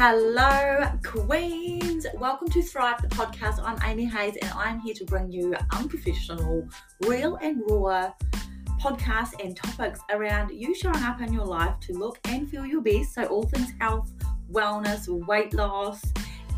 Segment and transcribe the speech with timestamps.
[0.00, 2.06] Hello, Queens.
[2.14, 3.60] Welcome to Thrive the podcast.
[3.64, 6.68] I'm Amy Hayes, and I'm here to bring you unprofessional,
[7.00, 8.12] real, and raw
[8.80, 12.80] podcasts and topics around you showing up in your life to look and feel your
[12.80, 13.12] best.
[13.14, 14.12] So, all things health,
[14.52, 16.00] wellness, weight loss,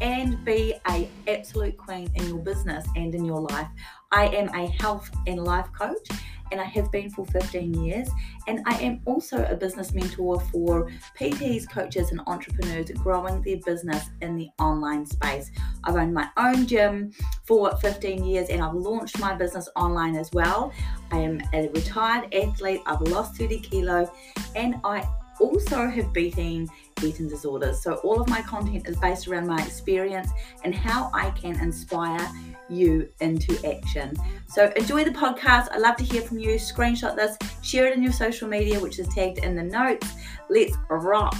[0.02, 3.68] and be a absolute queen in your business and in your life.
[4.12, 6.06] I am a health and life coach
[6.50, 8.08] and I have been for 15 years.
[8.46, 14.10] And I am also a business mentor for PTs, coaches, and entrepreneurs growing their business
[14.20, 15.50] in the online space.
[15.84, 17.12] I've owned my own gym
[17.44, 20.72] for 15 years and I've launched my business online as well.
[21.10, 24.10] I am a retired athlete, I've lost 30 kilo,
[24.54, 25.06] and I
[25.40, 26.68] also have beaten
[27.02, 27.82] eating disorders.
[27.82, 30.28] So all of my content is based around my experience
[30.64, 32.30] and how I can inspire
[32.68, 34.16] you into action.
[34.48, 35.68] So enjoy the podcast.
[35.72, 36.50] I love to hear from you.
[36.56, 40.06] Screenshot this, share it in your social media, which is tagged in the notes.
[40.48, 41.36] Let's rock.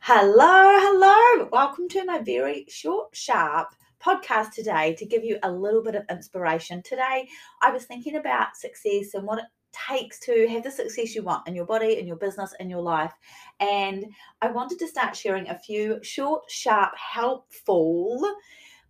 [0.00, 1.48] Hello, hello.
[1.50, 3.74] Welcome to my very short, sharp
[4.06, 6.82] podcast today to give you a little bit of inspiration.
[6.82, 7.28] Today,
[7.60, 9.46] I was thinking about success and what it
[9.88, 12.82] takes to have the success you want in your body, in your business, in your
[12.82, 13.12] life.
[13.58, 14.06] And
[14.40, 18.36] I wanted to start sharing a few short, sharp, helpful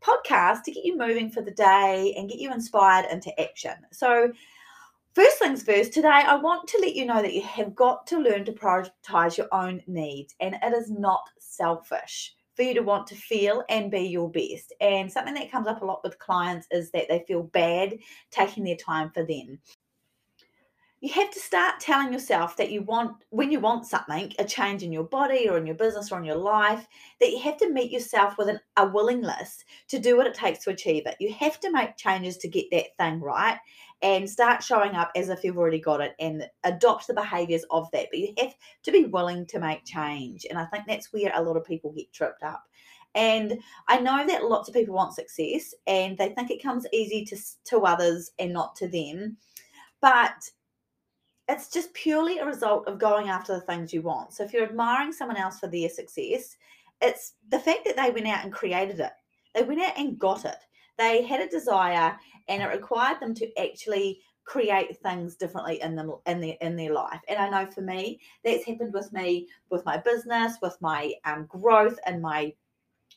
[0.03, 3.75] podcasts to get you moving for the day and get you inspired into action.
[3.93, 4.33] So,
[5.15, 8.19] First things first, today I want to let you know that you have got to
[8.19, 13.07] learn to prioritize your own needs, and it is not selfish for you to want
[13.09, 14.73] to feel and be your best.
[14.81, 17.99] And something that comes up a lot with clients is that they feel bad
[18.31, 19.59] taking their time for them
[21.07, 24.83] you have to start telling yourself that you want when you want something a change
[24.83, 26.85] in your body or in your business or in your life
[27.21, 30.65] that you have to meet yourself with an, a willingness to do what it takes
[30.65, 33.57] to achieve it you have to make changes to get that thing right
[34.03, 37.89] and start showing up as if you've already got it and adopt the behaviors of
[37.93, 41.31] that but you have to be willing to make change and i think that's where
[41.37, 42.65] a lot of people get tripped up
[43.15, 47.25] and I know that lots of people want success and they think it comes easy
[47.25, 49.39] to, to others and not to them.
[50.03, 50.51] But
[51.49, 54.33] it's just purely a result of going after the things you want.
[54.33, 56.57] So if you're admiring someone else for their success,
[57.01, 59.13] it's the fact that they went out and created it.
[59.55, 60.57] They went out and got it.
[60.99, 62.17] They had a desire
[62.49, 66.93] and it required them to actually create things differently in them in their in their
[66.93, 67.21] life.
[67.29, 71.47] And I know for me, that's happened with me with my business, with my um,
[71.47, 72.55] growth and my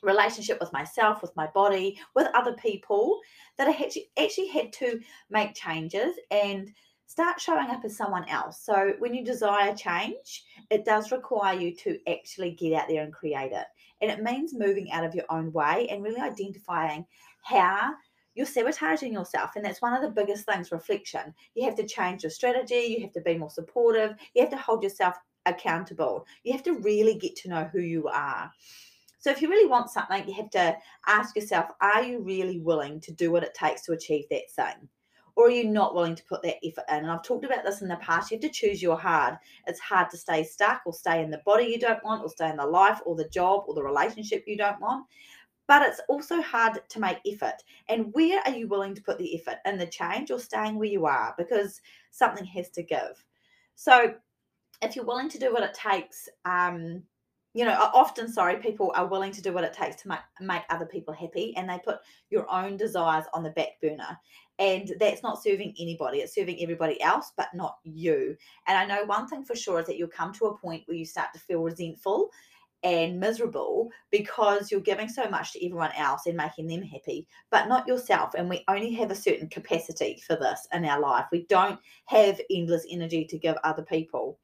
[0.02, 3.20] relationship with myself, with my body, with other people,
[3.56, 6.72] that I actually actually had to make changes and
[7.10, 8.62] start showing up as someone else.
[8.64, 13.12] So when you desire change, it does require you to actually get out there and
[13.12, 13.66] create it.
[14.00, 17.04] And it means moving out of your own way and really identifying
[17.42, 17.94] how
[18.36, 19.56] you're sabotaging yourself.
[19.56, 21.34] And that's one of the biggest things reflection.
[21.56, 24.56] You have to change your strategy, you have to be more supportive, you have to
[24.56, 25.16] hold yourself
[25.46, 26.24] accountable.
[26.44, 28.52] You have to really get to know who you are.
[29.18, 30.76] So, if you really want something, you have to
[31.08, 34.88] ask yourself are you really willing to do what it takes to achieve that thing?
[35.40, 36.96] Or are you not willing to put that effort in?
[36.98, 38.30] And I've talked about this in the past.
[38.30, 39.38] You have to choose your hard.
[39.66, 42.50] It's hard to stay stuck or stay in the body you don't want, or stay
[42.50, 45.06] in the life or the job or the relationship you don't want.
[45.66, 47.62] But it's also hard to make effort.
[47.88, 49.58] And where are you willing to put the effort?
[49.64, 51.34] In the change or staying where you are?
[51.38, 51.80] Because
[52.10, 53.24] something has to give.
[53.76, 54.14] So
[54.82, 57.04] if you're willing to do what it takes, um,
[57.52, 60.62] you know, often, sorry, people are willing to do what it takes to make, make
[60.70, 61.98] other people happy and they put
[62.30, 64.18] your own desires on the back burner.
[64.58, 68.36] And that's not serving anybody, it's serving everybody else, but not you.
[68.68, 70.96] And I know one thing for sure is that you'll come to a point where
[70.96, 72.30] you start to feel resentful
[72.82, 77.68] and miserable because you're giving so much to everyone else and making them happy, but
[77.68, 78.34] not yourself.
[78.34, 81.26] And we only have a certain capacity for this in our life.
[81.32, 84.38] We don't have endless energy to give other people.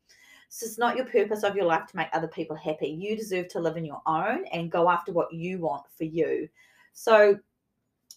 [0.57, 2.89] So it's not your purpose of your life to make other people happy.
[2.89, 6.49] You deserve to live in your own and go after what you want for you.
[6.95, 7.39] So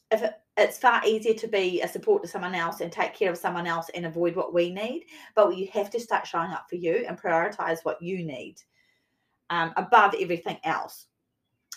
[0.09, 3.29] if it, it's far easier to be a support to someone else and take care
[3.29, 6.69] of someone else and avoid what we need, but you have to start showing up
[6.69, 8.55] for you and prioritize what you need
[9.49, 11.07] um, above everything else.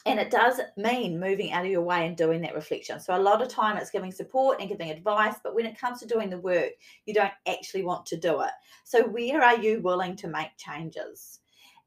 [0.04, 2.98] And it does mean moving out of your way and doing that reflection.
[2.98, 6.00] So, a lot of time it's giving support and giving advice, but when it comes
[6.00, 6.70] to doing the work,
[7.06, 8.50] you don't actually want to do it.
[8.84, 11.38] So, where are you willing to make changes?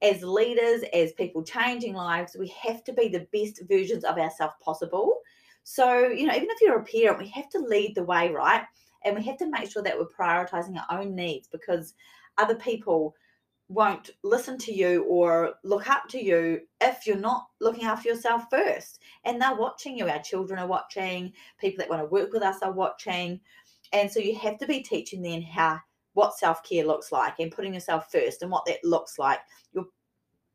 [0.01, 4.55] As leaders, as people changing lives, we have to be the best versions of ourselves
[4.61, 5.19] possible.
[5.63, 8.63] So, you know, even if you're a parent, we have to lead the way, right?
[9.03, 11.95] And we have to make sure that we're prioritizing our own needs because
[12.37, 13.15] other people
[13.67, 18.43] won't listen to you or look up to you if you're not looking after yourself
[18.49, 18.99] first.
[19.23, 20.07] And they're watching you.
[20.07, 23.39] Our children are watching, people that want to work with us are watching.
[23.93, 25.79] And so you have to be teaching them how
[26.13, 29.39] what self care looks like and putting yourself first and what that looks like.
[29.73, 29.85] Your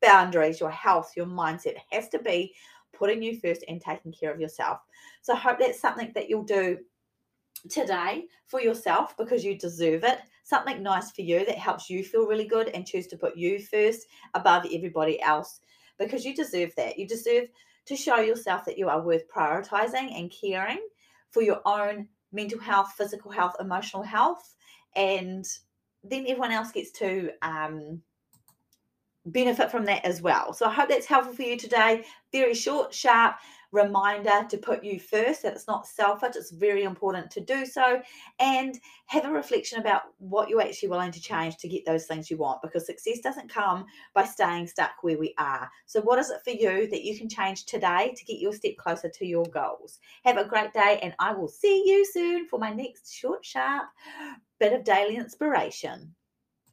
[0.01, 2.55] boundaries, your health, your mindset has to be
[2.93, 4.79] putting you first and taking care of yourself.
[5.23, 6.79] So I hope that's something that you'll do
[7.69, 10.21] today for yourself because you deserve it.
[10.45, 13.61] Something nice for you that helps you feel really good and choose to put you
[13.61, 15.61] first above everybody else
[15.99, 16.99] because you deserve that.
[16.99, 17.49] You deserve
[17.87, 20.81] to show yourself that you are worth prioritizing and caring
[21.31, 24.55] for your own mental health, physical health, emotional health.
[24.97, 25.45] And
[26.03, 28.01] then everyone else gets to um,
[29.27, 30.53] benefit from that as well.
[30.53, 32.05] So I hope that's helpful for you today.
[32.33, 33.37] Very short, sharp
[33.73, 36.37] reminder to put you first, that it's not selfish.
[36.37, 38.03] It's very important to do so.
[38.39, 42.31] And have a reflection about what you're actually willing to change to get those things
[42.31, 43.85] you want because success doesn't come
[44.15, 45.71] by staying stuck where we are.
[45.87, 48.77] So, what is it for you that you can change today to get your step
[48.77, 49.99] closer to your goals?
[50.25, 53.89] Have a great day, and I will see you soon for my next short, sharp
[54.61, 56.15] bit of daily inspiration.